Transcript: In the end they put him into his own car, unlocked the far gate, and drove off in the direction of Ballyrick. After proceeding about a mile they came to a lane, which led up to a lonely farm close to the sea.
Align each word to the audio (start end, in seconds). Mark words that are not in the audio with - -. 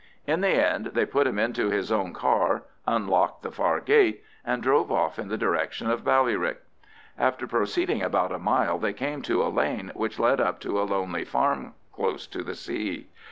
In 0.25 0.41
the 0.41 0.47
end 0.47 0.87
they 0.95 1.05
put 1.05 1.27
him 1.27 1.37
into 1.37 1.69
his 1.69 1.91
own 1.91 2.11
car, 2.11 2.63
unlocked 2.87 3.43
the 3.43 3.51
far 3.51 3.79
gate, 3.79 4.23
and 4.43 4.63
drove 4.63 4.91
off 4.91 5.19
in 5.19 5.27
the 5.27 5.37
direction 5.37 5.91
of 5.91 6.03
Ballyrick. 6.03 6.57
After 7.19 7.45
proceeding 7.45 8.01
about 8.01 8.31
a 8.31 8.39
mile 8.39 8.79
they 8.79 8.93
came 8.93 9.21
to 9.21 9.43
a 9.43 9.53
lane, 9.53 9.91
which 9.93 10.17
led 10.17 10.41
up 10.41 10.59
to 10.61 10.81
a 10.81 10.89
lonely 10.89 11.23
farm 11.23 11.75
close 11.93 12.25
to 12.25 12.41
the 12.41 12.55
sea. 12.55 13.09